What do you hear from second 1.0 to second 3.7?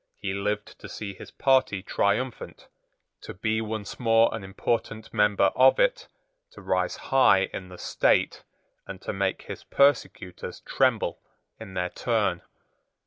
his party triumphant, to be